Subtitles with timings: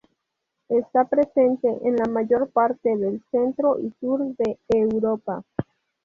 [0.69, 5.43] Está presente en la mayor parte del centro y sur de Europa.